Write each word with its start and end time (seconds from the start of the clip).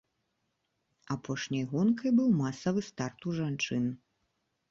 Апошняй 1.15 1.65
гонкай 1.73 2.11
быў 2.19 2.29
масавы 2.41 2.79
старт 2.89 3.19
у 3.33 3.37
жанчын. 3.41 3.85